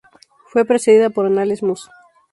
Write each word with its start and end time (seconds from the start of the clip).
Fue 0.47 0.65
precedida 0.65 1.11
por 1.11 1.27
"Anales 1.27 1.61
Mus. 1.61 1.87